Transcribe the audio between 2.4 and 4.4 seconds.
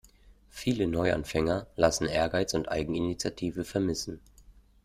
und Eigeninitiative vermissen.